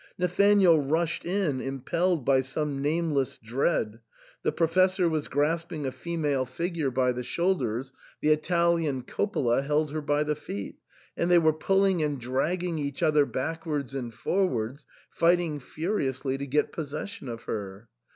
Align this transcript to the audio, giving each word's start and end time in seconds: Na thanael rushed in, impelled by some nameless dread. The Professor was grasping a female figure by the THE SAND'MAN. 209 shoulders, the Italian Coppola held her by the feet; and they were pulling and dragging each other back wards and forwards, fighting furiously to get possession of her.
Na 0.17 0.25
thanael 0.25 0.81
rushed 0.83 1.25
in, 1.25 1.61
impelled 1.61 2.25
by 2.25 2.41
some 2.41 2.81
nameless 2.81 3.37
dread. 3.37 3.99
The 4.41 4.51
Professor 4.51 5.07
was 5.07 5.27
grasping 5.27 5.85
a 5.85 5.91
female 5.91 6.43
figure 6.43 6.89
by 6.89 7.11
the 7.11 7.17
THE 7.17 7.23
SAND'MAN. 7.23 7.57
209 7.59 7.65
shoulders, 7.67 7.93
the 8.19 8.29
Italian 8.31 9.03
Coppola 9.03 9.61
held 9.63 9.91
her 9.91 10.01
by 10.01 10.23
the 10.23 10.33
feet; 10.35 10.77
and 11.15 11.29
they 11.29 11.37
were 11.37 11.53
pulling 11.53 12.01
and 12.01 12.19
dragging 12.19 12.79
each 12.79 13.03
other 13.03 13.27
back 13.27 13.67
wards 13.67 13.93
and 13.93 14.11
forwards, 14.11 14.87
fighting 15.11 15.59
furiously 15.59 16.35
to 16.35 16.47
get 16.47 16.71
possession 16.71 17.29
of 17.29 17.43
her. 17.43 17.87